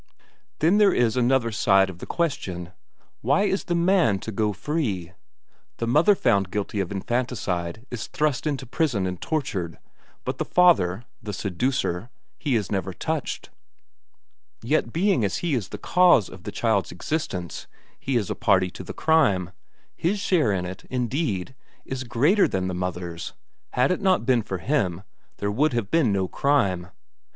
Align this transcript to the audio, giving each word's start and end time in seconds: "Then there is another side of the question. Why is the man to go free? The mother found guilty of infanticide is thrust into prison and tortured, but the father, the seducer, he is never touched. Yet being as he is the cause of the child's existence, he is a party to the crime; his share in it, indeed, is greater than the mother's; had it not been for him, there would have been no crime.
"Then 0.61 0.79
there 0.79 0.91
is 0.91 1.15
another 1.15 1.51
side 1.51 1.87
of 1.87 1.99
the 1.99 2.07
question. 2.07 2.71
Why 3.21 3.43
is 3.43 3.65
the 3.65 3.75
man 3.75 4.17
to 4.21 4.31
go 4.31 4.51
free? 4.51 5.11
The 5.77 5.85
mother 5.85 6.15
found 6.15 6.49
guilty 6.49 6.79
of 6.79 6.91
infanticide 6.91 7.85
is 7.91 8.07
thrust 8.07 8.47
into 8.47 8.65
prison 8.65 9.05
and 9.05 9.21
tortured, 9.21 9.77
but 10.25 10.39
the 10.39 10.43
father, 10.43 11.05
the 11.21 11.33
seducer, 11.33 12.09
he 12.39 12.55
is 12.55 12.71
never 12.71 12.93
touched. 12.93 13.51
Yet 14.63 14.91
being 14.91 15.23
as 15.23 15.37
he 15.45 15.53
is 15.53 15.69
the 15.69 15.77
cause 15.77 16.29
of 16.29 16.45
the 16.45 16.51
child's 16.51 16.91
existence, 16.91 17.67
he 17.99 18.17
is 18.17 18.31
a 18.31 18.35
party 18.35 18.71
to 18.71 18.83
the 18.83 18.95
crime; 18.95 19.51
his 19.95 20.19
share 20.19 20.51
in 20.51 20.65
it, 20.65 20.83
indeed, 20.89 21.53
is 21.85 22.05
greater 22.05 22.47
than 22.47 22.67
the 22.67 22.73
mother's; 22.73 23.33
had 23.73 23.91
it 23.91 24.01
not 24.01 24.25
been 24.25 24.41
for 24.41 24.57
him, 24.57 25.03
there 25.37 25.51
would 25.51 25.73
have 25.73 25.91
been 25.91 26.11
no 26.11 26.27
crime. 26.27 26.87